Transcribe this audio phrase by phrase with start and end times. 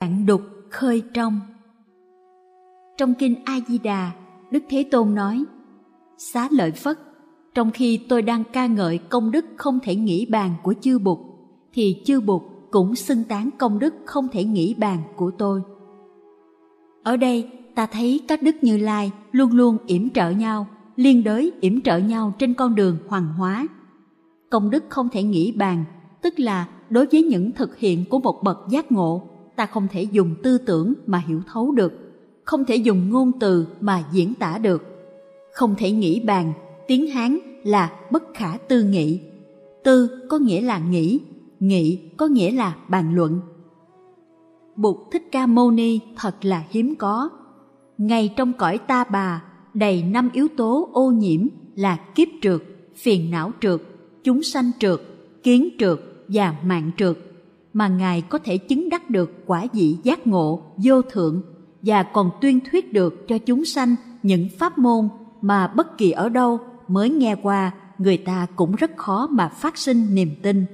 [0.00, 1.40] cạn đục khơi trong.
[2.98, 4.10] Trong kinh a di đà
[4.50, 5.44] đức thế tôn nói,
[6.18, 6.98] xá lợi phất,
[7.54, 11.18] trong khi tôi đang ca ngợi công đức không thể nghĩ bàn của chư bụt,
[11.72, 15.62] thì chư bụt cũng xưng tán công đức không thể nghĩ bàn của tôi.
[17.02, 21.52] Ở đây, ta thấy các đức như lai luôn luôn yểm trợ nhau, liên đới
[21.60, 23.66] yểm trợ nhau trên con đường hoàng hóa.
[24.50, 25.84] Công đức không thể nghĩ bàn,
[26.22, 29.29] tức là đối với những thực hiện của một bậc giác ngộ
[29.60, 31.92] ta không thể dùng tư tưởng mà hiểu thấu được,
[32.44, 34.82] không thể dùng ngôn từ mà diễn tả được.
[35.54, 36.52] Không thể nghĩ bàn,
[36.86, 39.20] tiếng hán là bất khả tư nghị.
[39.84, 41.20] Tư có nghĩa là nghĩ,
[41.60, 43.40] nghị có nghĩa là bàn luận.
[44.76, 47.28] Bụt thích ca mâu ni thật là hiếm có.
[47.98, 49.42] Ngay trong cõi ta bà,
[49.74, 52.62] đầy năm yếu tố ô nhiễm là kiếp trượt,
[52.96, 53.80] phiền não trượt,
[54.24, 55.00] chúng sanh trượt,
[55.42, 55.98] kiến trượt
[56.28, 57.16] và mạng trượt
[57.72, 61.42] mà ngài có thể chứng đắc được quả vị giác ngộ, vô thượng,
[61.82, 65.08] và còn tuyên thuyết được cho chúng sanh những pháp môn
[65.40, 69.78] mà bất kỳ ở đâu mới nghe qua, người ta cũng rất khó mà phát
[69.78, 70.64] sinh niềm tin.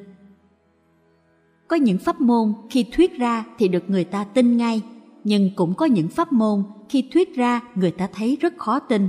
[1.69, 4.83] Có những pháp môn khi thuyết ra thì được người ta tin ngay,
[5.25, 9.09] nhưng cũng có những pháp môn khi thuyết ra người ta thấy rất khó tin.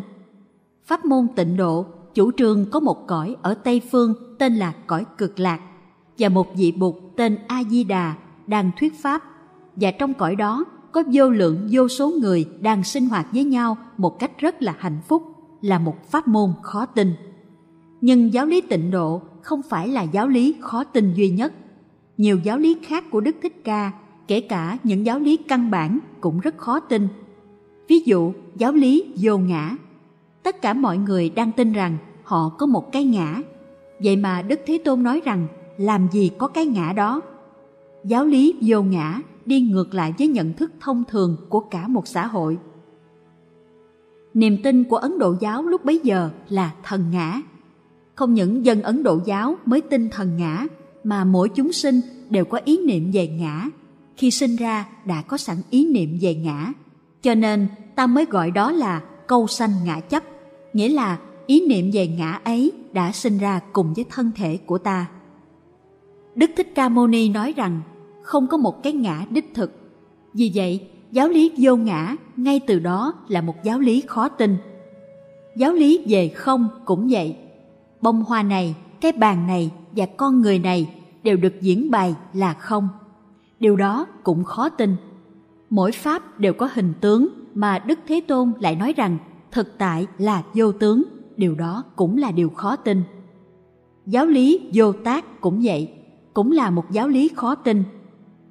[0.85, 5.05] Pháp môn tịnh độ, chủ trương có một cõi ở tây phương tên là cõi
[5.17, 5.59] cực lạc
[6.19, 8.15] và một vị bụt tên a di đà
[8.47, 9.23] đang thuyết pháp.
[9.75, 13.77] Và trong cõi đó, có vô lượng vô số người đang sinh hoạt với nhau
[13.97, 15.23] một cách rất là hạnh phúc,
[15.61, 17.13] là một pháp môn khó tin.
[18.01, 21.53] Nhưng giáo lý tịnh độ không phải là giáo lý khó tin duy nhất.
[22.17, 23.91] Nhiều giáo lý khác của đức thích ca,
[24.27, 27.07] kể cả những giáo lý căn bản, cũng rất khó tin.
[27.87, 29.75] Ví dụ, giáo lý vô ngã.
[30.43, 33.41] Tất cả mọi người đang tin rằng họ có một cái ngã.
[34.03, 37.21] Vậy mà đức thế tôn nói rằng làm gì có cái ngã đó.
[38.03, 42.07] Giáo lý vô ngã đi ngược lại với nhận thức thông thường của cả một
[42.07, 42.57] xã hội.
[44.33, 47.41] Niềm tin của ấn độ giáo lúc bấy giờ là thần ngã.
[48.15, 50.65] Không những dân ấn độ giáo mới tin thần ngã,
[51.03, 53.65] mà mỗi chúng sinh đều có ý niệm về ngã.
[54.17, 56.73] Khi sinh ra đã có sẵn ý niệm về ngã.
[57.21, 60.23] Cho nên, ta mới gọi đó là câu sanh ngã chấp,
[60.73, 64.77] nghĩa là ý niệm về ngã ấy đã sinh ra cùng với thân thể của
[64.77, 65.05] ta
[66.37, 67.81] đức thích ca mâu ni nói rằng,
[68.21, 69.71] không có một cái ngã đích thực.
[70.33, 74.57] Vì vậy, giáo lý vô ngã ngay từ đó là một giáo lý khó tin.
[75.55, 77.35] Giáo lý về không cũng vậy.
[78.01, 80.93] Bông hoa này, cái bàn này và con người này
[81.23, 82.87] đều được diễn bày là không.
[83.59, 84.95] Điều đó cũng khó tin.
[85.69, 89.17] Mỗi pháp đều có hình tướng mà đức thế tôn lại nói rằng
[89.51, 91.03] thực tại là vô tướng.
[91.37, 93.03] Điều đó cũng là điều khó tin.
[94.05, 95.96] Giáo lý vô tác cũng vậy
[96.37, 97.83] cũng là một giáo lý khó tin.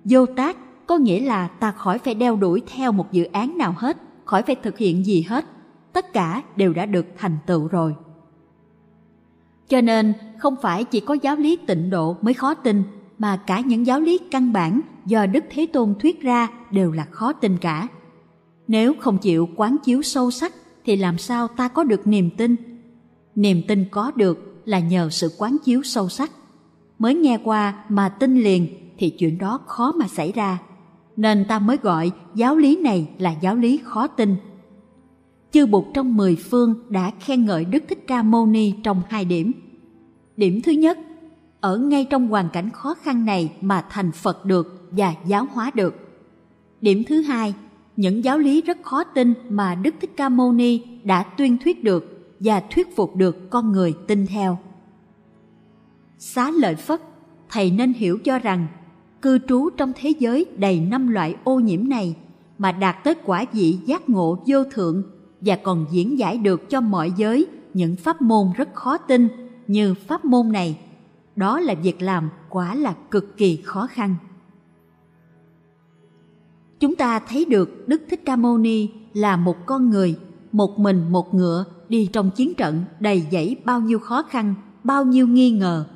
[0.05, 3.75] Vô tác có nghĩa là ta khỏi phải đeo đuổi theo một dự án nào
[3.77, 5.45] hết, khỏi phải thực hiện gì hết,
[5.93, 7.95] tất cả đều đã được thành tựu rồi.
[9.69, 12.83] Cho nên, không phải chỉ có giáo lý tịnh độ mới khó tin,
[13.19, 17.05] mà cả những giáo lý căn bản do đức thế tôn thuyết ra đều là
[17.11, 17.89] khó tin cả.
[18.69, 20.53] Nếu không chịu quán chiếu sâu sắc
[20.85, 22.57] thì làm sao ta có được niềm tin?
[23.35, 26.31] Niềm tin có được là nhờ sự quán chiếu sâu sắc
[26.99, 28.67] mới nghe qua mà tin liền
[28.99, 30.59] thì chuyện đó khó mà xảy ra.
[31.17, 34.37] Nên ta mới gọi giáo lý này là giáo lý khó tin.
[35.53, 39.25] Chư bụt trong mười phương đã khen ngợi đức thích ca mâu ni trong hai
[39.25, 39.53] điểm.
[40.37, 40.99] Điểm thứ nhất,
[41.61, 45.71] ở ngay trong hoàn cảnh khó khăn này mà thành phật được và giáo hóa
[45.75, 45.95] được.
[46.81, 47.55] Điểm thứ hai,
[47.97, 51.85] những giáo lý rất khó tin mà đức thích ca mâu ni đã tuyên thuyết
[51.85, 54.59] được và thuyết phục được con người tin theo
[56.19, 57.01] xá lợi phất,
[57.49, 58.67] thầy nên hiểu cho rằng,
[59.23, 62.17] cư trú trong thế giới đầy năm loại ô nhiễm này
[62.59, 65.03] mà đạt tới quả vị giác ngộ vô thượng
[65.41, 69.29] và còn diễn giải được cho mọi giới những pháp môn rất khó tin
[69.67, 70.79] như pháp môn này.
[71.37, 74.15] Đó là việc làm quả là cực kỳ khó khăn.
[76.81, 80.19] Chúng ta thấy được đức thích ca mâu ni là một con người,
[80.53, 84.55] một mình một ngựa đi trong chiến trận đầy dẫy bao nhiêu khó khăn,
[84.85, 85.87] bao nhiêu nghi ngờ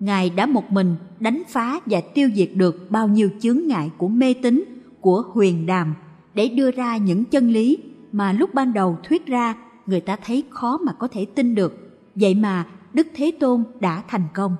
[0.00, 4.08] ngài đã một mình đánh phá và tiêu diệt được bao nhiêu chướng ngại của
[4.08, 4.64] mê tín,
[5.00, 5.94] của huyền đàm.
[6.34, 7.78] Để đưa ra những chân lý
[8.12, 9.54] mà lúc ban đầu thuyết ra,
[9.86, 12.00] người ta thấy khó mà có thể tin được.
[12.14, 14.56] Vậy mà đức thế tôn đã thành công.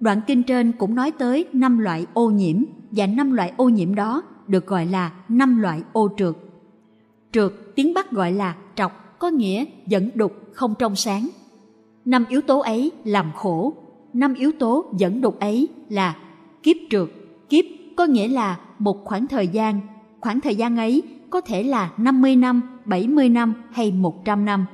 [0.00, 3.94] Đoạn kinh trên cũng nói tới năm loại ô nhiễm, và năm loại ô nhiễm
[3.94, 6.34] đó được gọi là năm loại ô trượt.
[7.32, 11.28] Trượt tiếng bắc gọi là trọc, có nghĩa dẫn đục không trong sáng.
[12.04, 13.74] Năm yếu tố ấy làm khổ
[14.16, 16.16] năm yếu tố dẫn đục ấy là
[16.62, 17.08] kiếp trượt
[17.48, 17.64] kiếp
[17.96, 19.80] có nghĩa là một khoảng thời gian,
[20.20, 24.66] khoảng thời gian ấy có thể là 50 năm, 70 năm hay 100 năm.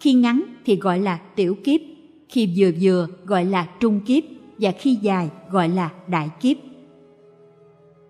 [0.00, 1.80] Khi ngắn thì gọi là tiểu kiếp,
[2.28, 4.22] khi vừa vừa gọi là trung kiếp
[4.58, 6.56] và khi dài gọi là đại kiếp.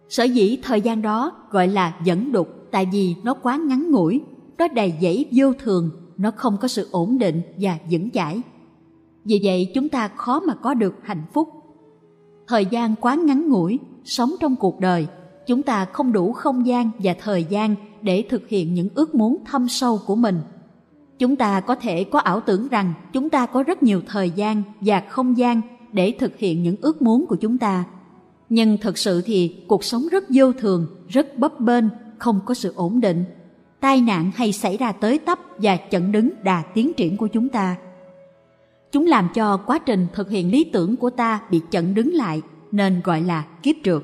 [0.08, 4.20] Sở dĩ thời gian đó gọi là dẫn đục tại vì nó quá ngắn ngủi,
[4.58, 8.40] nó đầy dẫy vô thường, nó không có sự ổn định và vững chãi.
[9.24, 11.48] Vì vậy chúng ta khó mà có được hạnh phúc.
[12.48, 15.06] Thời gian quá ngắn ngủi, sống trong cuộc đời,
[15.46, 19.44] chúng ta không đủ không gian và thời gian để thực hiện những ước muốn
[19.44, 20.40] thâm sâu của mình.
[21.18, 24.62] Chúng ta có thể có ảo tưởng rằng chúng ta có rất nhiều thời gian
[24.80, 25.60] và không gian
[25.92, 27.84] để thực hiện những ước muốn của chúng ta.
[28.48, 31.84] Nhưng thực sự thì cuộc sống rất vô thường, rất bấp bênh,
[32.18, 33.24] không có sự ổn định.
[33.80, 37.48] Tai nạn hay xảy ra tới tấp và chặn đứng đà tiến triển của chúng
[37.48, 37.76] ta.
[38.92, 42.42] Chúng làm cho quá trình thực hiện lý tưởng của ta bị chặn đứng lại
[42.72, 44.02] nên gọi là kiếp trượt.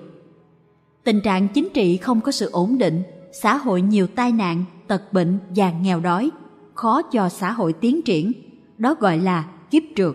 [1.05, 3.03] Tình trạng chính trị không có sự ổn định,
[3.43, 6.31] xã hội nhiều tai nạn, tật bệnh và nghèo đói,
[6.75, 8.33] khó cho xã hội tiến triển,
[8.79, 10.15] đó gọi là kiếp trượt.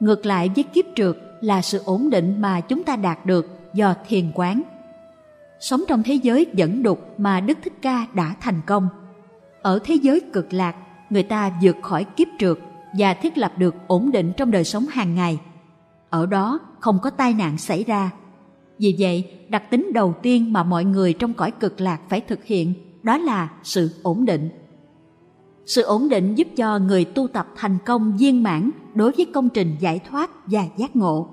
[0.00, 3.94] Ngược lại với kiếp trượt là sự ổn định mà chúng ta đạt được do
[4.08, 4.62] thiền quán.
[5.60, 8.88] Sống trong thế giới dẫn đục mà Đức Thích Ca đã thành công.
[9.62, 10.76] Ở thế giới cực lạc,
[11.10, 12.58] người ta vượt khỏi kiếp trượt
[12.98, 15.40] và thiết lập được ổn định trong đời sống hàng ngày.
[16.10, 18.10] Ở đó không có tai nạn xảy ra.
[18.78, 22.44] Vì vậy, đặc tính đầu tiên mà mọi người trong cõi cực lạc phải thực
[22.44, 24.50] hiện đó là sự ổn định.
[25.66, 29.48] Sự ổn định giúp cho người tu tập thành công viên mãn đối với công
[29.48, 31.28] trình giải thoát và giác ngộ.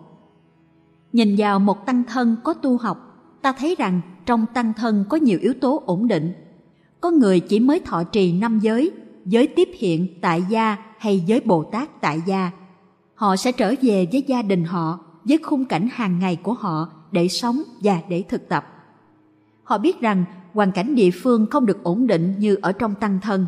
[1.13, 2.97] Nhìn vào một tăng thân có tu học,
[3.41, 6.33] ta thấy rằng trong tăng thân có nhiều yếu tố ổn định.
[7.01, 8.91] Có người chỉ mới thọ trì năm giới,
[9.25, 12.51] giới tiếp hiện tại gia hay giới Bồ Tát tại gia.
[13.15, 16.89] Họ sẽ trở về với gia đình họ, với khung cảnh hàng ngày của họ
[17.11, 18.65] để sống và để thực tập.
[19.63, 23.19] Họ biết rằng hoàn cảnh địa phương không được ổn định như ở trong tăng
[23.21, 23.45] thân.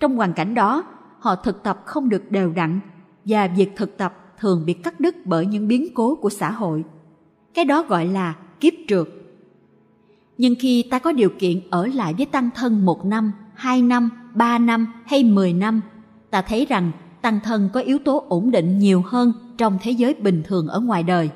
[0.00, 0.84] Trong hoàn cảnh đó,
[1.18, 2.80] họ thực tập không được đều đặn
[3.24, 6.84] và việc thực tập thường bị cắt đứt bởi những biến cố của xã hội.
[7.54, 9.08] Cái đó gọi là kiếp trượt.
[10.38, 14.10] Nhưng khi ta có điều kiện ở lại với tăng thân một năm, hai năm,
[14.34, 15.80] ba năm hay mười năm,
[16.30, 16.92] ta thấy rằng
[17.22, 20.80] tăng thân có yếu tố ổn định nhiều hơn trong thế giới bình thường ở
[20.80, 21.30] ngoài đời.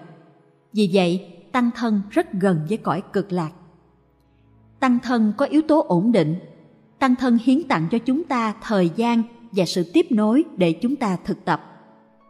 [0.72, 3.50] Vì vậy, tăng thân rất gần với cõi cực lạc.
[4.80, 6.34] Tăng thân có yếu tố ổn định.
[6.98, 9.22] Tăng thân hiến tặng cho chúng ta thời gian
[9.52, 11.62] và sự tiếp nối để chúng ta thực tập.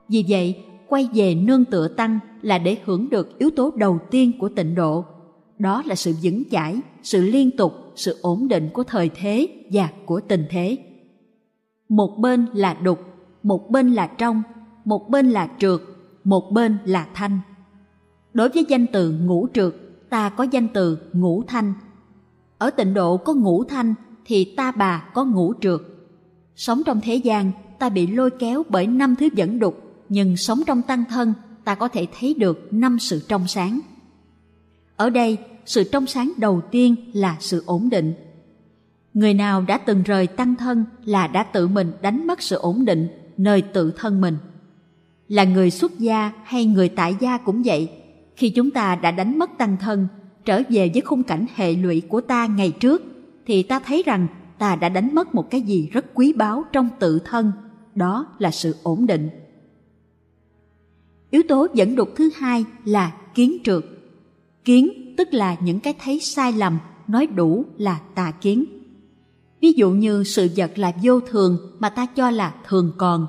[0.09, 4.33] Vì vậy, quay về nương tựa tăng là để hưởng được yếu tố đầu tiên
[4.39, 5.05] của tịnh độ.
[5.59, 9.89] Đó là sự vững chãi, sự liên tục, sự ổn định của thời thế và
[10.07, 10.77] của tình thế.
[11.91, 13.01] Một bên là đục,
[13.43, 14.43] một bên là trong,
[14.85, 15.81] một bên là trượt,
[16.25, 17.41] một bên là thanh.
[18.33, 19.75] Đối với danh từ ngũ trượt,
[20.11, 21.75] ta có danh từ ngũ thanh.
[22.59, 23.95] Ở tịnh độ có ngũ thanh
[24.25, 25.81] thì ta bà có ngũ trượt.
[26.57, 30.61] Sống trong thế gian, ta bị lôi kéo bởi năm thứ dẫn đục, nhưng sống
[30.67, 31.35] trong tăng thân,
[31.65, 33.81] ta có thể thấy được năm sự trong sáng.
[34.97, 38.15] Ở đây, sự trong sáng đầu tiên là sự ổn định.
[39.15, 42.85] Người nào đã từng rời tăng thân là đã tự mình đánh mất sự ổn
[42.85, 44.37] định nơi tự thân mình.
[45.29, 47.89] Là người xuất gia hay người tại gia cũng vậy,
[48.37, 50.09] khi chúng ta đã đánh mất tăng thân,
[50.45, 53.03] trở về với khung cảnh hệ lụy của ta ngày trước,
[53.47, 54.27] thì ta thấy rằng
[54.59, 57.53] ta đã đánh mất một cái gì rất quý báu trong tự thân,
[57.95, 59.31] đó là sự ổn định.
[61.31, 63.85] Yếu tố dẫn đục thứ hai là kiến trượt.
[64.65, 68.65] Kiến tức là những cái thấy sai lầm, nói đủ là tà kiến.
[69.61, 73.27] Ví dụ như sự vật là vô thường mà ta cho là thường còn.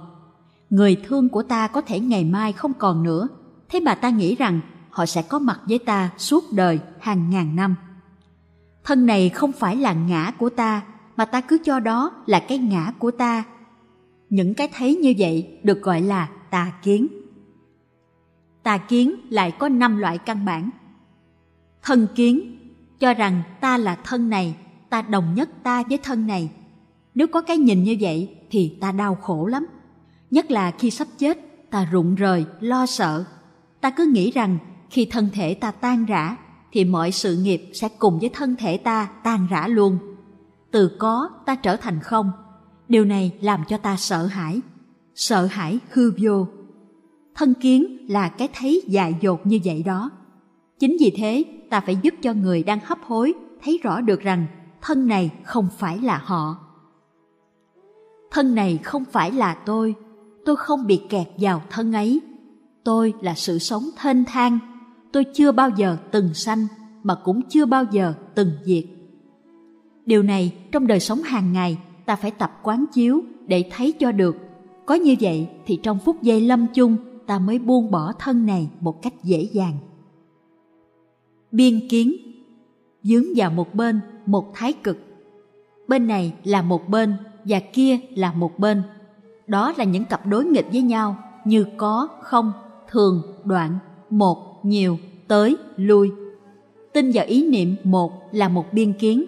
[0.70, 3.28] Người thương của ta có thể ngày mai không còn nữa,
[3.70, 4.60] thế mà ta nghĩ rằng
[4.90, 7.76] họ sẽ có mặt với ta suốt đời hàng ngàn năm.
[8.84, 10.82] Thân này không phải là ngã của ta,
[11.16, 13.44] mà ta cứ cho đó là cái ngã của ta.
[14.30, 17.08] Những cái thấy như vậy được gọi là tà kiến.
[18.64, 20.70] Tà kiến lại có năm loại căn bản.
[21.82, 22.58] Thân kiến,
[23.00, 24.56] cho rằng ta là thân này,
[24.92, 26.52] ta đồng nhất ta với thân này.
[27.16, 29.68] Nếu có cái nhìn như vậy thì ta đau khổ lắm.
[30.32, 31.38] Nhất là khi sắp chết,
[31.72, 33.24] ta rụng rời, lo sợ.
[33.82, 34.58] Ta cứ nghĩ rằng
[34.90, 36.38] khi thân thể ta tan rã
[36.72, 39.98] thì mọi sự nghiệp sẽ cùng với thân thể ta tan rã luôn
[40.72, 42.32] từ có ta trở thành không
[42.88, 44.62] điều này làm cho ta sợ hãi
[45.16, 46.48] sợ hãi hư vô
[47.36, 50.12] thân kiến là cái thấy dại dột như vậy đó
[50.80, 53.34] chính vì thế ta phải giúp cho người đang hấp hối
[53.64, 54.46] thấy rõ được rằng
[54.82, 56.56] thân này không phải là họ
[58.32, 59.96] thân này không phải là tôi
[60.46, 62.22] tôi không bị kẹt vào thân ấy
[62.84, 64.60] tôi là sự sống thênh thang
[65.12, 66.68] tôi chưa bao giờ từng sanh,
[67.04, 68.84] mà cũng chưa bao giờ từng diệt.
[70.06, 74.12] Điều này trong đời sống hàng ngày, ta phải tập quán chiếu để thấy cho
[74.12, 74.36] được.
[74.86, 76.96] Có như vậy thì trong phút giây lâm chung,
[77.28, 79.78] ta mới buông bỏ thân này một cách dễ dàng.
[81.52, 82.14] Biên kiến
[83.04, 84.98] Dướng vào một bên, một thái cực.
[85.88, 87.14] Bên này là một bên
[87.46, 88.82] và kia là một bên.
[89.48, 92.52] Đó là những cặp đối nghịch với nhau như có, không,
[92.90, 93.78] thường, đoạn,
[94.10, 96.12] một, nhiều, tới, lui.
[96.94, 99.26] Tin vào ý niệm một là một biên kiến,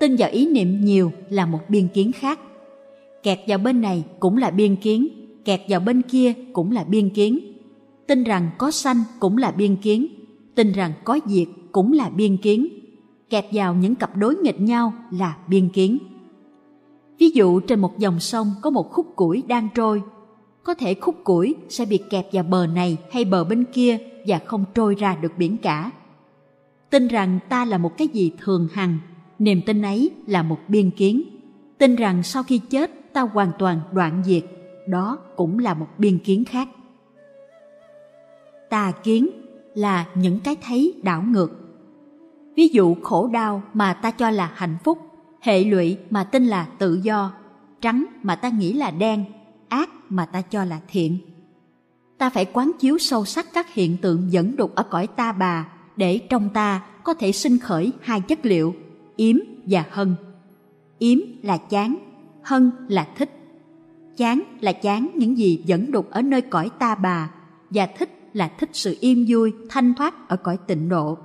[0.00, 2.40] tin vào ý niệm nhiều là một biên kiến khác.
[3.22, 5.08] Kẹt vào bên này cũng là biên kiến,
[5.44, 7.38] kẹt vào bên kia cũng là biên kiến.
[8.06, 10.06] Tin rằng có sanh cũng là biên kiến,
[10.54, 12.68] tin rằng có diệt cũng là biên kiến.
[13.32, 15.98] Kẹt vào những cặp đối nghịch nhau là biên kiến.
[17.18, 20.02] Ví dụ trên một dòng sông có một khúc củi đang trôi.
[20.62, 24.38] Có thể khúc củi sẽ bị kẹp vào bờ này hay bờ bên kia và
[24.38, 25.90] không trôi ra được biển cả.
[26.90, 28.98] Tin rằng ta là một cái gì thường hằng,
[29.38, 31.22] niềm tin ấy là một biên kiến.
[31.78, 34.44] Tin rằng sau khi chết ta hoàn toàn đoạn diệt,
[34.88, 36.68] đó cũng là một biên kiến khác.
[38.70, 39.28] Tà kiến
[39.74, 41.61] là những cái thấy đảo ngược.
[42.56, 44.98] Ví dụ khổ đau mà ta cho là hạnh phúc
[45.40, 47.32] hệ lụy mà tin là tự do,
[47.80, 49.24] trắng mà ta nghĩ là đen,
[49.68, 51.18] ác mà ta cho là thiện.
[52.18, 55.68] Ta phải quán chiếu sâu sắc các hiện tượng dẫn đục ở cõi ta bà
[55.96, 58.74] để trong ta có thể sinh khởi hai chất liệu,
[59.16, 60.14] yếm và hân.
[60.98, 61.96] Yếm là chán,
[62.42, 63.30] hân là thích.
[64.16, 67.30] Chán là chán những gì dẫn đục ở nơi cõi ta bà
[67.70, 71.18] và thích là thích sự im vui, thanh thoát ở cõi tịnh độ.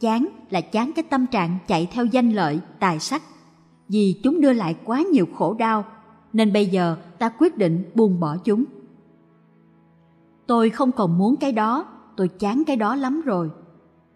[0.00, 3.22] Chán là chán cái tâm trạng chạy theo danh lợi, tài sắc.
[3.88, 5.84] Vì chúng đưa lại quá nhiều khổ đau,
[6.32, 8.64] nên bây giờ ta quyết định buông bỏ chúng.
[10.46, 13.50] Tôi không còn muốn cái đó, tôi chán cái đó lắm rồi.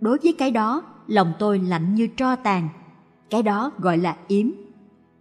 [0.01, 2.69] Đối với cái đó, lòng tôi lạnh như tro tàn.
[3.31, 4.47] Cái đó gọi là yếm.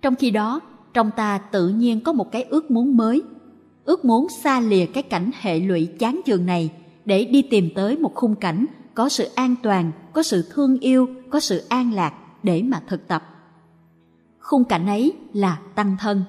[0.02, 0.60] Trong khi đó,
[0.94, 3.24] trong ta tự nhiên có một cái ước muốn mới.
[3.86, 6.72] Ước muốn xa lìa cái cảnh hệ lụy chán chường này
[7.06, 11.10] để đi tìm tới một khung cảnh có sự an toàn, có sự thương yêu,
[11.30, 13.24] có sự an lạc để mà thực tập.
[14.40, 16.24] Khung cảnh ấy là tăng thân.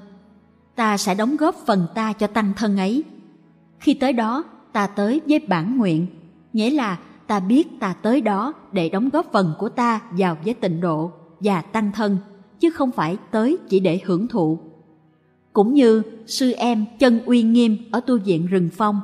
[0.75, 3.05] Ta sẽ đóng góp phần ta cho tăng thân ấy.
[3.79, 6.07] Khi tới đó, ta tới với bản nguyện,
[6.53, 10.55] nghĩa là ta biết ta tới đó để đóng góp phần của ta vào với
[10.55, 12.19] tịnh độ và tăng thân,
[12.61, 14.59] chứ không phải tới chỉ để hưởng thụ.
[15.53, 19.01] Cũng như sư em chân uy nghiêm ở tu viện rừng phong,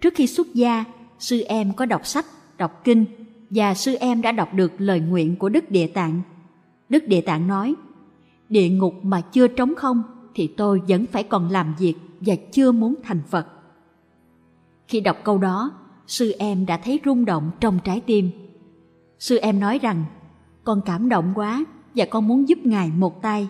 [0.00, 0.84] trước khi xuất gia,
[1.18, 2.26] sư em có đọc sách
[2.58, 3.04] đọc kinh
[3.50, 6.22] và sư em đã đọc được lời nguyện của Đức Địa Tạng.
[6.88, 7.74] Đức Địa Tạng nói,
[8.48, 10.02] địa ngục mà chưa trống không
[10.34, 13.46] thì tôi vẫn phải còn làm việc và chưa muốn thành Phật.
[14.88, 15.70] Khi đọc câu đó,
[16.06, 18.30] sư em đã thấy rung động trong trái tim.
[19.18, 20.04] Sư em nói rằng,
[20.64, 23.48] con cảm động quá và con muốn giúp Ngài một tay.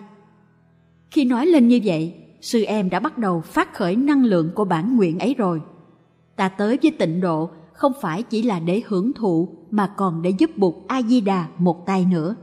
[1.11, 4.65] Khi nói lên như vậy, sư em đã bắt đầu phát khởi năng lượng của
[4.65, 5.61] bản nguyện ấy rồi.
[6.35, 10.29] Ta tới với tịnh độ không phải chỉ là để hưởng thụ mà còn để
[10.29, 12.35] giúp Bụt A Di Đà một tay nữa.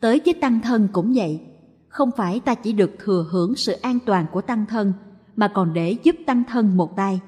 [0.00, 1.40] Tới với tăng thân cũng vậy,
[1.88, 4.92] không phải ta chỉ được thừa hưởng sự an toàn của tăng thân
[5.36, 7.20] mà còn để giúp tăng thân một tay.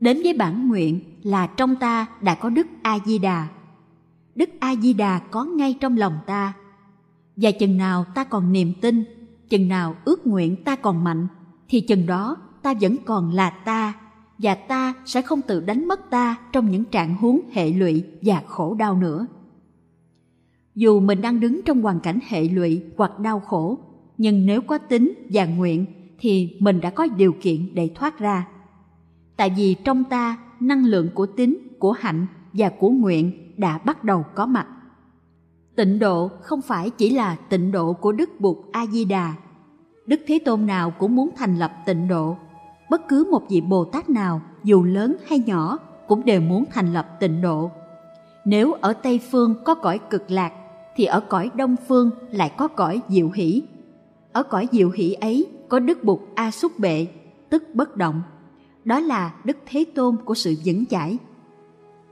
[0.00, 3.48] Đến với bản nguyện là trong ta đã có Đức A Di Đà.
[4.34, 6.52] Đức A Di Đà có ngay trong lòng ta.
[7.36, 9.04] Và chừng nào ta còn niềm tin,
[9.48, 11.26] chừng nào ước nguyện ta còn mạnh
[11.68, 13.94] thì chừng đó ta vẫn còn là ta
[14.42, 18.42] và ta sẽ không tự đánh mất ta trong những trạng huống hệ lụy và
[18.46, 19.26] khổ đau nữa.
[20.74, 23.78] Dù mình đang đứng trong hoàn cảnh hệ lụy hoặc đau khổ,
[24.18, 25.86] nhưng nếu có tính và nguyện
[26.18, 28.48] thì mình đã có điều kiện để thoát ra.
[29.36, 34.04] Tại vì trong ta, năng lượng của tính, của hạnh và của nguyện đã bắt
[34.04, 34.66] đầu có mặt.
[35.76, 39.34] Tịnh độ không phải chỉ là tịnh độ của Đức Bụt A-di-đà.
[40.06, 42.36] Đức Thế Tôn nào cũng muốn thành lập tịnh độ
[42.92, 46.92] bất cứ một vị Bồ Tát nào, dù lớn hay nhỏ, cũng đều muốn thành
[46.92, 47.70] lập tịnh độ.
[48.44, 50.52] Nếu ở Tây Phương có cõi cực lạc,
[50.96, 53.62] thì ở cõi Đông Phương lại có cõi diệu hỷ.
[54.32, 57.06] Ở cõi diệu hỷ ấy có Đức Bụt A Xúc Bệ,
[57.50, 58.22] tức bất động.
[58.84, 61.18] Đó là Đức Thế Tôn của sự vững chãi.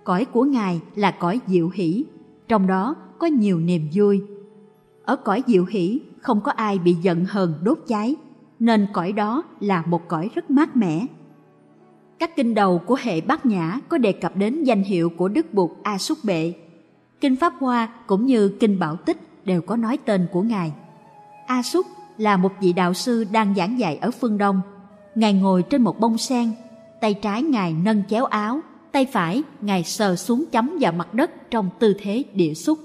[0.04, 2.04] Cõi của Ngài là cõi diệu hỷ,
[2.48, 4.22] trong đó có nhiều niềm vui.
[5.04, 8.16] Ở cõi diệu hỷ không có ai bị giận hờn đốt cháy,
[8.60, 11.06] nên cõi đó là một cõi rất mát mẻ.
[12.18, 15.54] Các kinh đầu của hệ Bát Nhã có đề cập đến danh hiệu của Đức
[15.54, 16.52] Bụt A Súc Bệ.
[17.20, 20.72] Kinh Pháp Hoa cũng như kinh Bảo Tích đều có nói tên của Ngài.
[21.46, 21.86] A Súc
[22.18, 24.60] là một vị đạo sư đang giảng dạy ở phương Đông.
[25.14, 26.52] Ngài ngồi trên một bông sen,
[27.00, 28.60] tay trái Ngài nâng chéo áo,
[28.92, 32.78] tay phải Ngài sờ xuống chấm vào mặt đất trong tư thế địa xúc.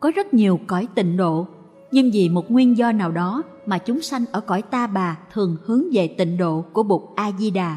[0.00, 1.46] Có rất nhiều cõi tịnh độ,
[1.90, 5.56] nhưng vì một nguyên do nào đó mà chúng sanh ở cõi ta bà thường
[5.64, 7.76] hướng về tịnh độ của Bụt A-di-đà.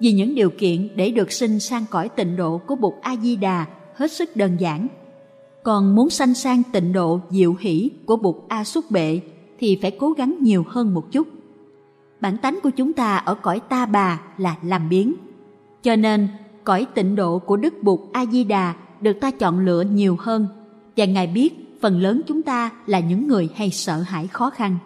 [0.00, 4.12] Vì những điều kiện để được sinh sang cõi tịnh độ của Bụt A-di-đà hết
[4.12, 4.88] sức đơn giản.
[5.62, 9.20] Còn muốn sanh sang tịnh độ diệu hỷ của Bụt A-xúc bệ
[9.58, 11.28] thì phải cố gắng nhiều hơn một chút.
[12.20, 15.14] Bản tánh của chúng ta ở cõi ta bà là làm biến.
[15.82, 16.28] Cho nên,
[16.64, 20.46] cõi tịnh độ của Đức Bụt A-di-đà được ta chọn lựa nhiều hơn
[20.96, 24.76] và Ngài biết phần lớn chúng ta là những người hay sợ hãi khó khăn.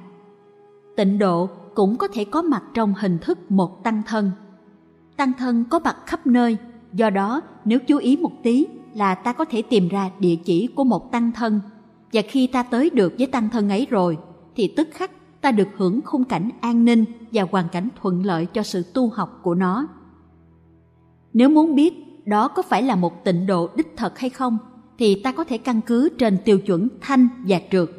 [0.97, 4.31] Tịnh độ cũng có thể có mặt trong hình thức một tăng thân.
[5.17, 6.57] Tăng thân có mặt khắp nơi,
[6.93, 10.67] do đó nếu chú ý một tí là ta có thể tìm ra địa chỉ
[10.67, 11.61] của một tăng thân.
[12.12, 14.19] Và khi ta tới được với tăng thân ấy rồi,
[14.57, 18.47] thì tức khắc ta được hưởng khung cảnh an ninh và hoàn cảnh thuận lợi
[18.47, 19.88] cho sự tu học của nó.
[21.33, 21.95] Nếu muốn biết
[22.26, 24.59] đó có phải là một tịnh độ đích thật hay không,
[24.99, 27.90] thì ta có thể căn cứ trên tiêu chuẩn thanh và trượt.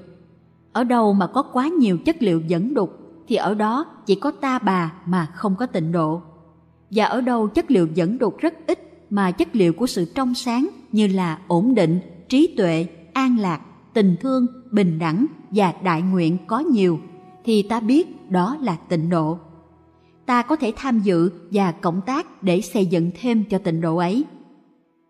[0.72, 4.32] Ở đâu mà có quá nhiều chất liệu dẫn đục, thì ở đó chỉ có
[4.32, 6.22] ta bà mà không có tịnh độ.
[6.92, 8.80] Và ở đâu chất liệu dẫn đục rất ít
[9.10, 13.62] mà chất liệu của sự trong sáng như là ổn định, trí tuệ, an lạc,
[13.94, 17.00] tình thương, bình đẳng và đại nguyện có nhiều,
[17.46, 19.38] thì ta biết đó là tịnh độ.
[20.26, 23.98] Ta có thể tham dự và cộng tác để xây dựng thêm cho tịnh độ
[23.98, 24.24] ấy.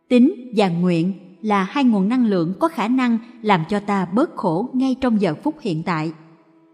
[0.09, 4.35] Tính và nguyện là hai nguồn năng lượng có khả năng làm cho ta bớt
[4.35, 6.13] khổ ngay trong giờ phút hiện tại.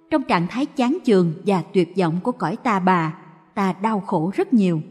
[0.09, 3.15] Trong trạng thái chán chường và tuyệt vọng của cõi ta bà,
[3.55, 4.81] ta đau khổ rất nhiều.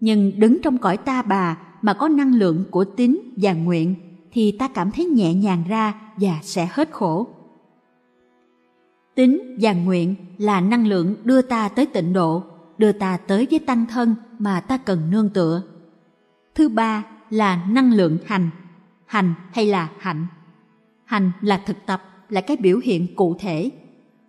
[0.00, 3.94] Nhưng đứng trong cõi ta bà mà có năng lượng của tín và nguyện
[4.32, 7.26] thì ta cảm thấy nhẹ nhàng ra và sẽ hết khổ.
[9.14, 12.42] Tín và nguyện là năng lượng đưa ta tới tịnh độ,
[12.78, 15.62] đưa ta tới với tăng thân mà ta cần nương tựa.
[16.54, 18.50] Thứ ba là năng lượng hành
[19.12, 20.26] hành hay là hạnh?
[21.04, 23.70] Hành là thực tập, là cái biểu hiện cụ thể.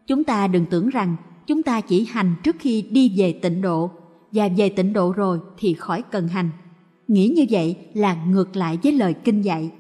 [0.08, 1.16] Chúng ta đừng tưởng rằng
[1.48, 3.92] chúng ta chỉ hành trước khi đi về tịnh độ,
[4.32, 6.50] và về tịnh độ rồi thì khỏi cần hành.
[7.08, 9.72] Nghĩ như vậy là ngược lại với lời kinh dạy.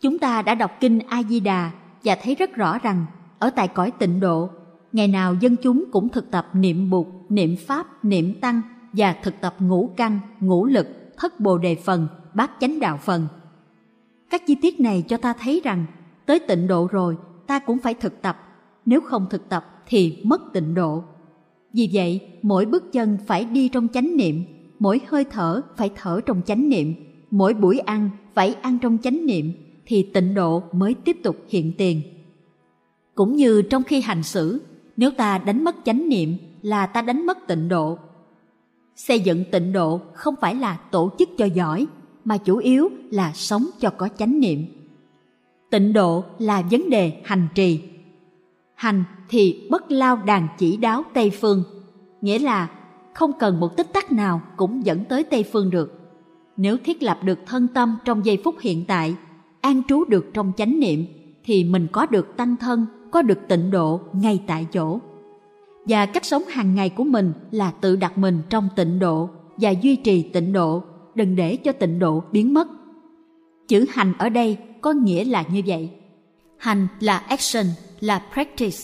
[0.00, 1.70] Chúng ta đã đọc kinh a di đà
[2.04, 3.06] và thấy rất rõ rằng
[3.38, 4.50] ở tại cõi tịnh độ,
[4.92, 9.40] ngày nào dân chúng cũng thực tập niệm bụt, niệm pháp, niệm tăng và thực
[9.40, 13.26] tập ngũ căn, ngũ lực, thất bồ đề phần bát chánh đạo phần.
[14.30, 15.86] Các chi tiết này cho ta thấy rằng
[16.26, 17.16] tới tịnh độ rồi
[17.46, 18.38] ta cũng phải thực tập,
[18.86, 21.04] nếu không thực tập thì mất tịnh độ.
[21.72, 24.44] Vì vậy, mỗi bước chân phải đi trong chánh niệm,
[24.78, 26.94] mỗi hơi thở phải thở trong chánh niệm,
[27.30, 29.52] mỗi buổi ăn phải ăn trong chánh niệm
[29.86, 32.02] thì tịnh độ mới tiếp tục hiện tiền.
[33.14, 34.62] Cũng như trong khi hành xử,
[34.96, 37.98] nếu ta đánh mất chánh niệm là ta đánh mất tịnh độ.
[38.96, 41.86] Xây dựng tịnh độ không phải là tổ chức cho giỏi
[42.24, 44.64] mà chủ yếu là sống cho có chánh niệm.
[45.70, 47.80] Tịnh độ là vấn đề hành trì.
[48.74, 51.64] Hành thì bất lao đàn chỉ đáo Tây Phương,
[52.20, 52.70] nghĩa là
[53.14, 56.00] không cần một tích tắc nào cũng dẫn tới Tây Phương được.
[56.56, 59.14] Nếu thiết lập được thân tâm trong giây phút hiện tại,
[59.60, 61.04] an trú được trong chánh niệm,
[61.44, 65.00] thì mình có được tăng thân, có được tịnh độ ngay tại chỗ.
[65.84, 69.70] Và cách sống hàng ngày của mình là tự đặt mình trong tịnh độ và
[69.70, 70.82] duy trì tịnh độ
[71.14, 72.68] đừng để cho tịnh độ biến mất.
[73.68, 75.90] Chữ hành ở đây có nghĩa là như vậy.
[76.56, 77.66] Hành là action,
[78.00, 78.78] là practice.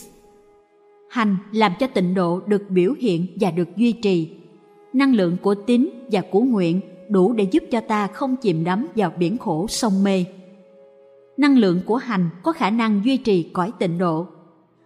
[1.09, 4.29] Hành làm cho tịnh độ được biểu hiện và được duy trì.
[4.93, 8.87] Năng lượng của tín và của nguyện đủ để giúp cho ta không chìm đắm
[8.95, 10.25] vào biển khổ sông mê.
[11.37, 14.27] Năng lượng của hành có khả năng duy trì cõi tịnh độ.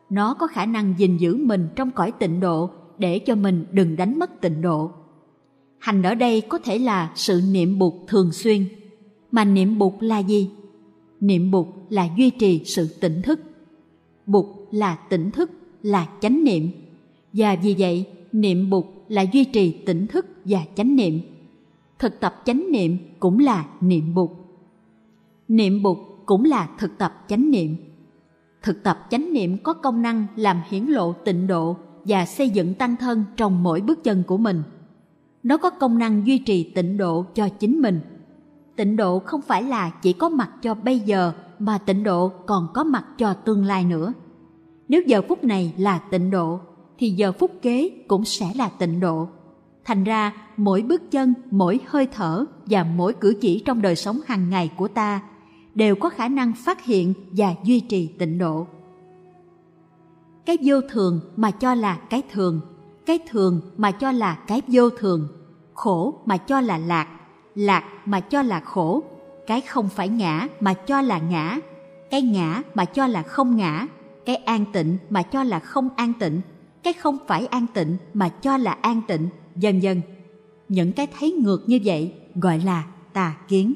[0.10, 3.96] Nó có khả năng gìn giữ mình trong cõi tịnh độ để cho mình đừng
[3.96, 4.92] đánh mất tịnh độ
[5.84, 8.66] hành ở đây có thể là sự niệm bụt thường xuyên.
[9.32, 10.50] Mà niệm bụt là gì?
[11.20, 13.40] Niệm bụt là duy trì sự tỉnh thức.
[14.26, 16.72] Bụt là tỉnh thức là chánh niệm.
[17.34, 21.20] Và vì vậy, niệm bụt là duy trì tỉnh thức và chánh niệm.
[22.00, 24.30] Thực tập chánh niệm cũng là niệm bụt
[25.48, 27.76] niệm bụt cũng là thực tập chánh niệm.
[28.62, 32.74] Thực tập chánh niệm có công năng làm hiển lộ tịnh độ và xây dựng
[32.74, 34.64] tăng thân trong mỗi bước chân của mình
[35.44, 38.00] nó có công năng duy trì tịnh độ cho chính mình.
[38.76, 42.68] Tịnh độ không phải là chỉ có mặt cho bây giờ, mà tịnh độ còn
[42.74, 44.14] có mặt cho tương lai nữa.
[44.88, 46.60] Nếu giờ phút này là tịnh độ,
[46.98, 49.28] thì giờ phút kế cũng sẽ là tịnh độ.
[49.86, 54.20] Thành ra, mỗi bước chân, mỗi hơi thở và mỗi cử chỉ trong đời sống
[54.26, 55.22] hàng ngày của ta
[55.76, 58.68] đều có khả năng phát hiện và duy trì tịnh độ.
[60.46, 62.62] Cái vô thường mà cho là cái thường
[63.06, 65.28] cái thường mà cho là cái vô thường
[65.74, 67.08] khổ mà cho là lạc,
[67.56, 69.04] lạc mà cho là khổ,
[69.48, 71.60] cái không phải ngã mà cho là ngã,
[72.10, 73.88] cái ngã mà cho là không ngã,
[74.26, 76.42] cái an tịnh mà cho là không an tịnh,
[76.84, 80.02] cái không phải an tịnh mà cho là an tịnh, dần dần.
[80.70, 83.74] Những cái thấy ngược như vậy gọi là tà kiến.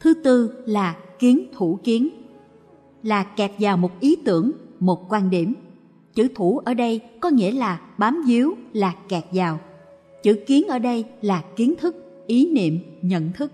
[0.00, 2.08] Thứ tư là kiến thủ kiến,
[3.02, 5.54] là kẹt vào một ý tưởng, một quan điểm.
[6.18, 9.58] Chữ thủ ở đây có nghĩa là bám víu, là kẹt vào.
[10.22, 13.52] Chữ kiến ở đây là kiến thức, ý niệm, nhận thức.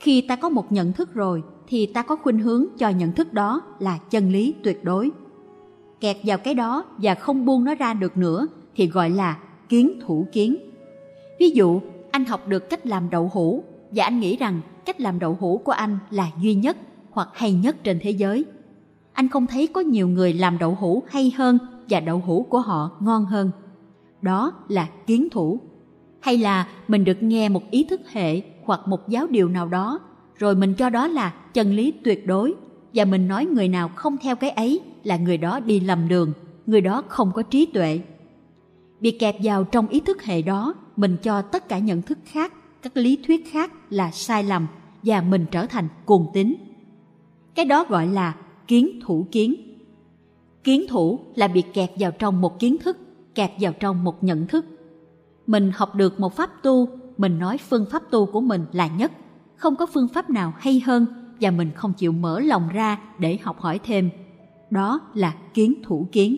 [0.00, 3.32] Khi ta có một nhận thức rồi thì ta có khuynh hướng cho nhận thức
[3.32, 5.10] đó là chân lý tuyệt đối.
[6.00, 9.38] Kẹt vào cái đó và không buông nó ra được nữa thì gọi là
[9.68, 10.56] kiến thủ kiến.
[11.38, 15.18] Ví dụ, anh học được cách làm đậu hũ và anh nghĩ rằng cách làm
[15.18, 16.76] đậu hũ của anh là duy nhất
[17.10, 18.44] hoặc hay nhất trên thế giới.
[19.12, 22.60] Anh không thấy có nhiều người làm đậu hũ hay hơn và đậu hũ của
[22.60, 23.50] họ ngon hơn.
[24.22, 25.60] Đó là kiến thủ.
[26.20, 30.00] Hay là mình được nghe một ý thức hệ hoặc một giáo điều nào đó,
[30.38, 32.54] rồi mình cho đó là chân lý tuyệt đối
[32.94, 36.32] và mình nói người nào không theo cái ấy là người đó đi lầm đường,
[36.66, 38.00] người đó không có trí tuệ.
[39.00, 42.52] Bị kẹp vào trong ý thức hệ đó, mình cho tất cả nhận thức khác,
[42.82, 44.66] các lý thuyết khác là sai lầm
[45.02, 46.54] và mình trở thành cuồng tín.
[47.54, 48.34] Cái đó gọi là
[48.66, 49.71] kiến thủ kiến.
[50.64, 52.96] Kiến thủ là bị kẹt vào trong một kiến thức,
[53.34, 54.66] kẹt vào trong một nhận thức.
[55.46, 59.12] Mình học được một pháp tu, mình nói phương pháp tu của mình là nhất,
[59.56, 61.06] không có phương pháp nào hay hơn
[61.40, 64.10] và mình không chịu mở lòng ra để học hỏi thêm.
[64.70, 66.36] Đó là kiến thủ kiến.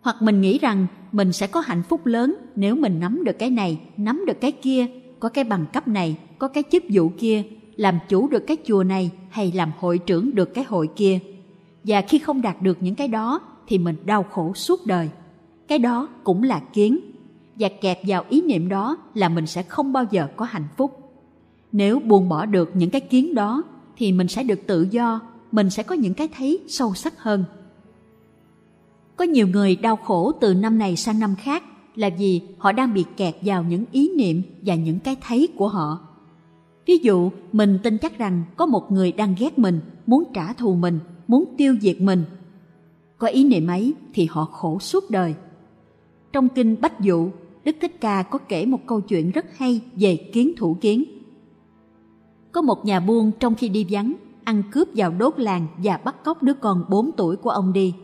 [0.00, 3.50] Hoặc mình nghĩ rằng mình sẽ có hạnh phúc lớn nếu mình nắm được cái
[3.50, 4.86] này, nắm được cái kia,
[5.20, 7.42] có cái bằng cấp này, có cái chức vụ kia,
[7.76, 11.18] làm chủ được cái chùa này hay làm hội trưởng được cái hội kia.
[11.88, 15.08] Và khi không đạt được những cái đó thì mình đau khổ suốt đời.
[15.68, 16.98] Cái đó cũng là kiến.
[17.56, 21.12] Và kẹp vào ý niệm đó là mình sẽ không bao giờ có hạnh phúc.
[21.72, 23.62] Nếu buông bỏ được những cái kiến đó
[23.96, 25.20] thì mình sẽ được tự do,
[25.52, 27.44] mình sẽ có những cái thấy sâu sắc hơn.
[29.16, 31.62] Có nhiều người đau khổ từ năm này sang năm khác
[31.94, 35.68] là vì họ đang bị kẹt vào những ý niệm và những cái thấy của
[35.68, 36.00] họ.
[36.86, 40.74] Ví dụ, mình tin chắc rằng có một người đang ghét mình, muốn trả thù
[40.74, 42.24] mình, muốn tiêu diệt mình.
[43.18, 45.34] Có ý niệm ấy thì họ khổ suốt đời.
[46.32, 47.30] Trong kinh Bách Dụ,
[47.64, 51.04] Đức Thích Ca có kể một câu chuyện rất hay về kiến thủ kiến.
[52.52, 54.14] Có một nhà buôn trong khi đi vắng,
[54.44, 57.94] ăn cướp vào đốt làng và bắt cóc đứa con 4 tuổi của ông đi.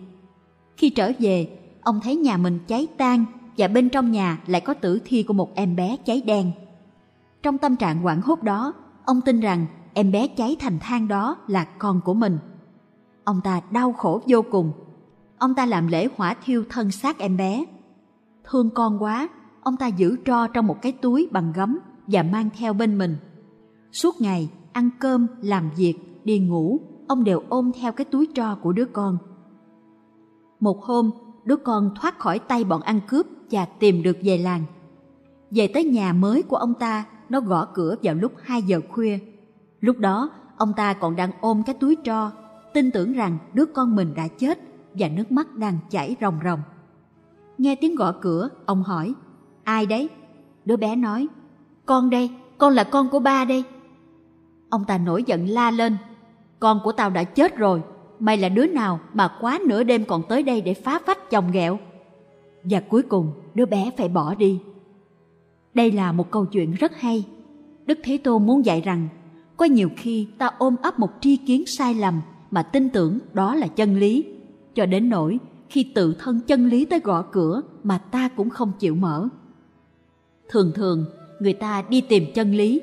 [0.76, 3.24] Khi trở về, ông thấy nhà mình cháy tan
[3.56, 6.52] và bên trong nhà lại có tử thi của một em bé cháy đen.
[7.42, 8.72] Trong tâm trạng hoảng hốt đó,
[9.04, 12.38] ông tin rằng em bé cháy thành than đó là con của mình.
[13.24, 14.72] Ông ta đau khổ vô cùng.
[15.38, 17.64] Ông ta làm lễ hỏa thiêu thân xác em bé.
[18.44, 19.28] Thương con quá,
[19.62, 23.16] ông ta giữ tro trong một cái túi bằng gấm và mang theo bên mình.
[23.92, 28.54] Suốt ngày, ăn cơm, làm việc, đi ngủ, ông đều ôm theo cái túi tro
[28.54, 29.18] của đứa con.
[30.60, 31.10] Một hôm,
[31.44, 34.64] đứa con thoát khỏi tay bọn ăn cướp và tìm được về làng.
[35.50, 39.18] Về tới nhà mới của ông ta, nó gõ cửa vào lúc 2 giờ khuya.
[39.80, 42.30] Lúc đó, ông ta còn đang ôm cái túi tro,
[42.74, 44.58] tin tưởng rằng đứa con mình đã chết
[44.94, 46.60] và nước mắt đang chảy ròng ròng.
[47.58, 49.14] Nghe tiếng gõ cửa, ông hỏi,
[49.64, 50.08] ai đấy?
[50.64, 51.28] Đứa bé nói,
[51.87, 53.64] con đây, con là con của ba đây.
[54.70, 55.96] Ông ta nổi giận la lên,
[56.60, 57.82] con của tao đã chết rồi,
[58.18, 61.50] mày là đứa nào mà quá nửa đêm còn tới đây để phá phách chồng
[61.52, 61.78] ghẹo.
[62.64, 64.60] Và cuối cùng, đứa bé phải bỏ đi.
[65.74, 67.24] Đây là một câu chuyện rất hay.
[67.87, 69.08] Đức Thế Tôn muốn dạy rằng,
[69.56, 73.54] có nhiều khi ta ôm ấp một tri kiến sai lầm mà tin tưởng đó
[73.54, 74.24] là chân lý,
[74.74, 78.72] cho đến nỗi khi tự thân chân lý tới gõ cửa mà ta cũng không
[78.78, 79.28] chịu mở.
[80.48, 81.04] Thường thường,
[81.40, 82.80] người ta đi tìm chân lý.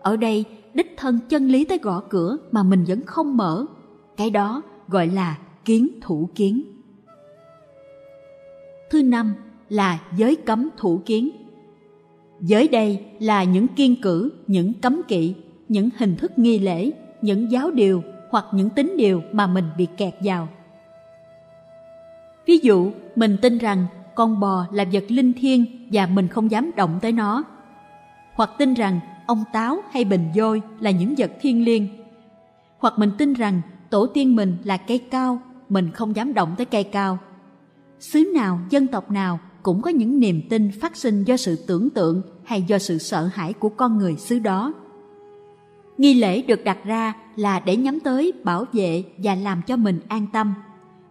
[0.00, 3.66] Ở đây, đích thân chân lý tới gõ cửa mà mình vẫn không mở.
[4.16, 6.62] Cái đó gọi là kiến thủ kiến.
[8.90, 9.34] Thứ năm
[9.68, 11.30] là giới cấm thủ kiến.
[12.40, 15.34] Giới đây là những kiên cử, những cấm kỵ,
[15.68, 16.90] những hình thức nghi lễ,
[17.22, 18.02] những giáo điều
[18.34, 20.48] hoặc những tín điều mà mình bị kẹt vào.
[22.46, 26.70] Ví dụ, mình tin rằng con bò là vật linh thiêng và mình không dám
[26.76, 27.44] động tới nó.
[28.32, 31.88] Hoặc tin rằng ông táo hay bình dôi là những vật thiêng liêng.
[32.78, 36.66] Hoặc mình tin rằng tổ tiên mình là cây cao, mình không dám động tới
[36.66, 37.18] cây cao.
[38.00, 41.90] Xứ nào, dân tộc nào cũng có những niềm tin phát sinh do sự tưởng
[41.90, 44.74] tượng hay do sự sợ hãi của con người xứ đó.
[45.98, 50.00] Nghi lễ được đặt ra là để nhắm tới bảo vệ và làm cho mình
[50.08, 50.54] an tâm.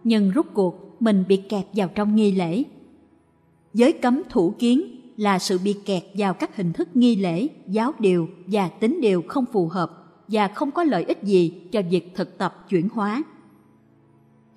[0.04, 2.62] Nhưng rút cuộc mình bị kẹp vào trong nghi lễ.
[3.74, 4.82] Giới cấm thủ kiến
[5.16, 9.22] là sự bị kẹt vào các hình thức nghi lễ, giáo điều và tính điều
[9.28, 9.90] không phù hợp
[10.28, 13.22] và không có lợi ích gì cho việc thực tập chuyển hóa.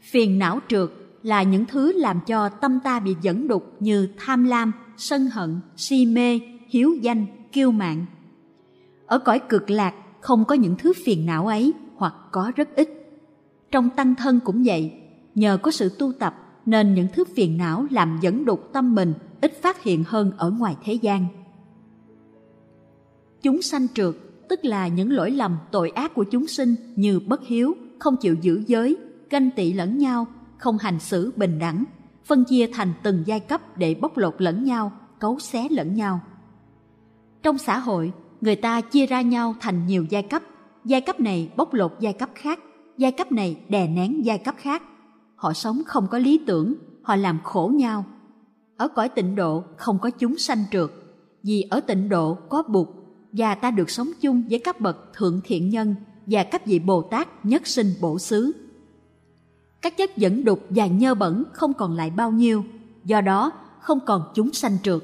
[0.02, 0.90] Phiền não trượt
[1.24, 5.60] là những thứ làm cho tâm ta bị dẫn đục như tham lam, sân hận,
[5.78, 8.06] si mê, hiếu danh, kiêu mạn.
[9.06, 12.90] Ở cõi cực lạc không có những thứ phiền não ấy hoặc có rất ít.
[13.72, 14.94] Trong tăng thân cũng vậy,
[15.36, 19.14] nhờ có sự tu tập nên những thứ phiền não làm dẫn đục tâm mình
[19.42, 21.28] ít phát hiện hơn ở ngoài thế gian.
[23.42, 24.16] Chúng sanh trượt
[24.50, 28.36] tức là những lỗi lầm tội ác của chúng sinh như bất hiếu, không chịu
[28.42, 28.98] giữ giới,
[29.30, 30.28] ganh tị lẫn nhau,
[30.58, 31.84] không hành xử bình đẳng,
[32.26, 36.20] phân chia thành từng giai cấp để bóc lột lẫn nhau, cấu xé lẫn nhau.
[37.44, 40.44] Trong xã hội, người ta chia ra nhau thành nhiều giai cấp,
[40.86, 42.60] giai cấp này bóc lột giai cấp khác,
[42.98, 44.84] giai cấp này đè nén giai cấp khác.
[45.36, 48.06] Họ sống không có lý tưởng, họ làm khổ nhau.
[48.78, 50.90] Ở cõi tịnh độ không có chúng sanh trượt,
[51.44, 52.88] vì ở tịnh độ có Bụt
[53.32, 55.96] và ta được sống chung với các bậc thượng thiện nhân
[56.26, 58.52] và các vị Bồ Tát nhất sinh bổ xứ.
[59.82, 62.64] Các chất dẫn đục và nhơ bẩn không còn lại bao nhiêu,
[63.06, 65.02] do đó không còn chúng sanh trượt.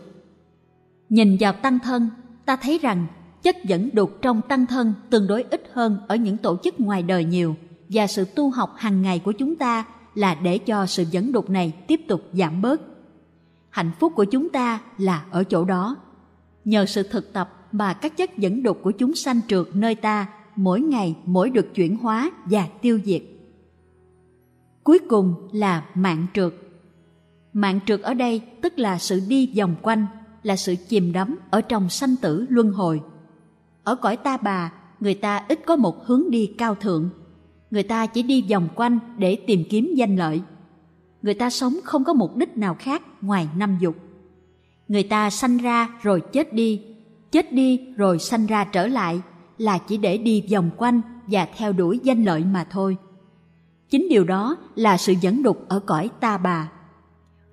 [1.10, 2.10] Nhìn vào tăng thân,
[2.46, 3.06] ta thấy rằng
[3.44, 7.04] chất dẫn đục trong tăng thân tương đối ít hơn ở những tổ chức ngoài
[7.04, 7.56] đời nhiều
[7.90, 11.50] và sự tu học hàng ngày của chúng ta là để cho sự dẫn đục
[11.50, 12.82] này tiếp tục giảm bớt.
[13.70, 15.96] Hạnh phúc của chúng ta là ở chỗ đó.
[16.66, 20.28] Nhờ sự thực tập mà các chất dẫn đục của chúng sanh trượt nơi ta
[20.56, 23.22] mỗi ngày mỗi được chuyển hóa và tiêu diệt.
[24.84, 26.54] Cuối cùng là mạng trượt.
[27.54, 30.06] Mạng trượt ở đây tức là sự đi vòng quanh,
[30.44, 33.02] là sự chìm đắm ở trong sanh tử luân hồi.
[33.84, 37.10] Ở cõi ta bà, người ta ít có một hướng đi cao thượng.
[37.72, 40.42] Người ta chỉ đi vòng quanh để tìm kiếm danh lợi.
[41.22, 43.96] Người ta sống không có mục đích nào khác ngoài năm dục.
[44.88, 46.82] Người ta sanh ra rồi chết đi,
[47.32, 49.22] chết đi rồi sanh ra trở lại
[49.58, 52.98] là chỉ để đi vòng quanh và theo đuổi danh lợi mà thôi.
[53.90, 56.72] Chính điều đó là sự dẫn đục ở cõi ta bà.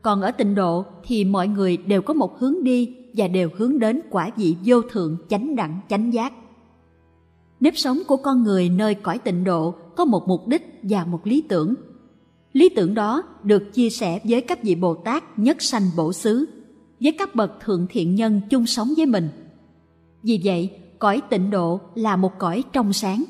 [0.02, 3.78] Còn ở tịnh độ thì mọi người đều có một hướng đi và đều hướng
[3.78, 6.32] đến quả vị vô thượng chánh đẳng chánh giác.
[7.60, 11.26] Nếp sống của con người nơi cõi tịnh độ có một mục đích và một
[11.26, 11.74] lý tưởng.
[12.52, 16.48] Lý tưởng đó được chia sẻ với các vị Bồ Tát nhất sanh bổ xứ,
[17.00, 19.28] với các bậc thượng thiện nhân chung sống với mình.
[20.22, 23.24] Vì vậy, cõi tịnh độ là một cõi trong sáng.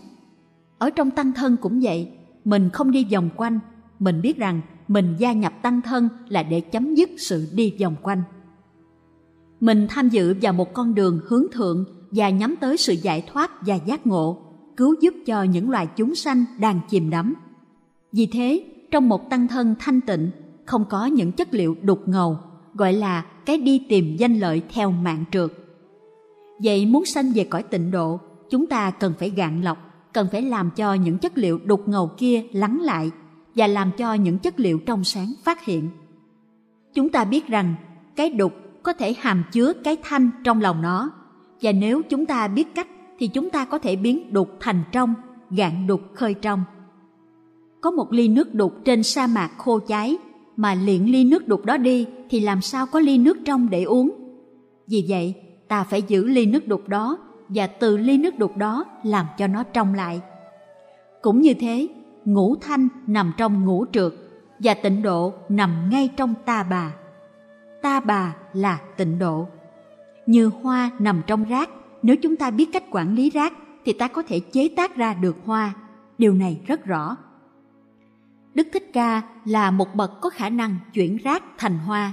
[0.78, 2.08] Ở trong tăng thân cũng vậy,
[2.44, 3.60] mình không đi vòng quanh,
[3.98, 7.94] mình biết rằng mình gia nhập tăng thân là để chấm dứt sự đi vòng
[8.02, 8.22] quanh.
[9.60, 13.66] Mình tham dự vào một con đường hướng thượng và nhắm tới sự giải thoát
[13.66, 14.38] và giác ngộ,
[14.76, 17.34] cứu giúp cho những loài chúng sanh đang chìm đắm.
[18.12, 20.30] Vì thế, trong một tăng thân thanh tịnh,
[20.64, 22.38] không có những chất liệu đục ngầu,
[22.74, 25.50] gọi là cái đi tìm danh lợi theo mạng trượt.
[26.62, 28.20] Vậy muốn sanh về cõi tịnh độ,
[28.50, 29.78] chúng ta cần phải gạn lọc,
[30.12, 33.10] cần phải làm cho những chất liệu đục ngầu kia lắng lại
[33.54, 35.88] và làm cho những chất liệu trong sáng phát hiện.
[36.94, 37.74] Chúng ta biết rằng
[38.16, 41.10] cái đục có thể hàm chứa cái thanh trong lòng nó
[41.62, 42.88] và nếu chúng ta biết cách
[43.18, 45.14] thì chúng ta có thể biến đục thành trong,
[45.50, 46.64] gạn đục khơi trong.
[47.80, 50.18] Có một ly nước đục trên sa mạc khô cháy
[50.56, 53.82] mà liện ly nước đục đó đi thì làm sao có ly nước trong để
[53.82, 54.10] uống.
[54.86, 55.34] Vì vậy,
[55.68, 59.46] ta phải giữ ly nước đục đó và từ ly nước đục đó làm cho
[59.46, 60.20] nó trong lại.
[61.22, 61.88] Cũng như thế,
[62.24, 64.12] ngũ thanh nằm trong ngũ trượt
[64.58, 66.92] và tịnh độ nằm ngay trong ta bà.
[67.82, 69.48] Ta bà là tịnh độ.
[70.26, 71.70] Như hoa nằm trong rác,
[72.02, 73.52] nếu chúng ta biết cách quản lý rác
[73.84, 75.72] thì ta có thể chế tác ra được hoa.
[76.18, 77.16] Điều này rất rõ.
[78.54, 82.12] Đức Thích Ca là một bậc có khả năng chuyển rác thành hoa.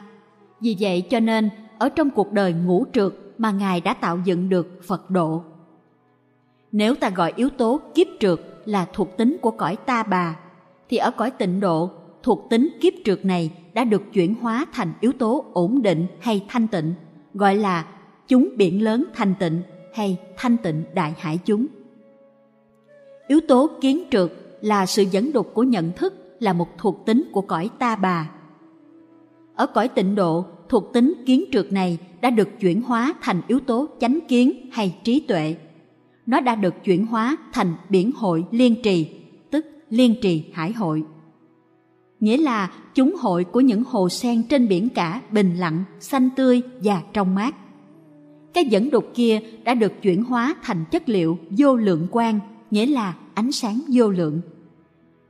[0.62, 4.50] Vì vậy cho nên ở trong cuộc đời ngũ trượt mà Ngài đã tạo dựng
[4.50, 5.44] được Phật độ.
[6.72, 10.36] Nếu ta gọi yếu tố kiếp trượt là thuộc tính của cõi ta bà,
[10.90, 11.92] thì ở cõi tịnh độ,
[12.28, 16.46] thuộc tính kiếp trượt này đã được chuyển hóa thành yếu tố ổn định hay
[16.48, 16.94] thanh tịnh,
[17.34, 17.88] gọi là
[18.28, 19.62] chúng biển lớn thanh tịnh
[19.94, 21.68] hay thanh tịnh đại hải chúng.
[23.28, 27.30] Yếu tố kiến trượt là sự dẫn đục của nhận thức là một thuộc tính
[27.32, 28.30] của cõi ta bà.
[29.56, 33.60] Ở cõi tịnh độ, thuộc tính kiến trượt này đã được chuyển hóa thành yếu
[33.60, 35.56] tố chánh kiến hay trí tuệ.
[36.26, 39.08] Nó đã được chuyển hóa thành biển hội liên trì,
[39.52, 41.04] tức liên trì hải hội.
[42.20, 46.62] Nghĩa là chúng hội của những hồ sen trên biển cả bình lặng, xanh tươi
[46.84, 47.56] và trong mát.
[48.54, 52.40] Cái dẫn đục kia đã được chuyển hóa thành chất liệu vô lượng quang,
[52.72, 54.42] nghĩa là ánh sáng vô lượng.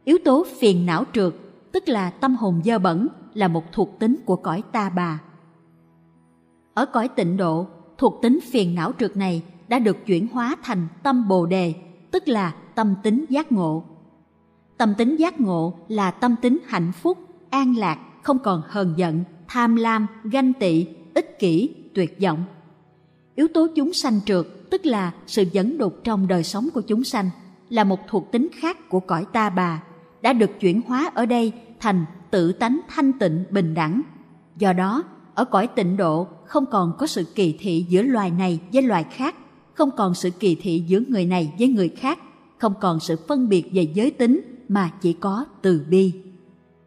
[0.03, 1.33] Yếu tố phiền não trượt,
[1.71, 5.19] tức là tâm hồn dơ bẩn, là một thuộc tính của cõi ta bà
[6.77, 10.87] ở cõi tịnh độ, thuộc tính phiền não trượt này đã được chuyển hóa thành
[11.03, 11.73] tâm bồ đề,
[12.11, 13.83] tức là tâm tính giác ngộ.
[14.77, 17.17] Tâm tính giác ngộ là tâm tính hạnh phúc,
[17.49, 22.43] an lạc, không còn hờn giận, tham lam, ganh tị, ích kỷ, tuyệt vọng.
[23.35, 27.03] Yếu tố chúng sanh trượt, tức là sự dẫn đục trong đời sống của chúng
[27.03, 27.29] sanh,
[27.69, 29.83] là một thuộc tính khác của cõi ta bà,
[30.21, 34.01] đã được chuyển hóa ở đây thành tự tánh thanh tịnh bình đẳng.
[34.57, 38.59] Do đó, ở cõi tịnh độ không còn có sự kỳ thị giữa loài này
[38.73, 39.35] với loài khác,
[39.73, 42.19] không còn sự kỳ thị giữa người này với người khác,
[42.57, 46.13] không còn sự phân biệt về giới tính mà chỉ có từ bi.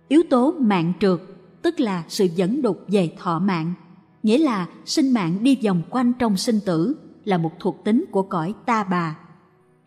[0.09, 1.21] Yếu tố mạng trượt
[1.63, 3.75] tức là sự dẫn đục về thọ mạng,
[4.23, 8.23] nghĩa là sinh mạng đi vòng quanh trong sinh tử là một thuộc tính của
[8.23, 9.19] cõi ta bà.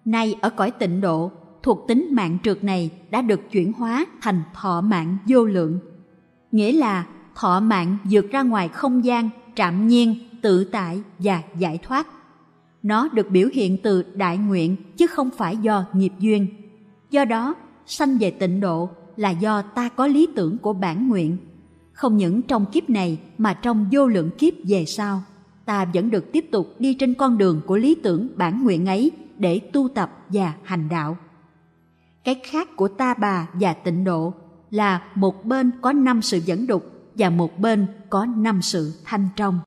[0.06, 1.32] Nay ở cõi tịnh độ,
[1.64, 5.80] thuộc tính mạng trượt này đã được chuyển hóa thành thọ mạng vô lượng,
[6.52, 11.80] nghĩa là thọ mạng vượt ra ngoài không gian, trạm nhiên, tự tại và giải
[11.84, 12.08] thoát.
[12.84, 16.48] Nó được biểu hiện từ đại nguyện chứ không phải do nghiệp duyên.
[17.10, 21.38] Do đó, sanh về tịnh độ là do ta có lý tưởng của bản nguyện.
[21.94, 25.24] Không những trong kiếp này mà trong vô lượng kiếp về sau,
[25.66, 29.12] ta vẫn được tiếp tục đi trên con đường của lý tưởng bản nguyện ấy
[29.38, 31.18] để tu tập và hành đạo.
[32.24, 34.34] Cái khác của ta bà và tịnh độ
[34.72, 36.84] là một bên có năm sự dẫn đục
[37.16, 39.60] và một bên có năm sự thanh trong.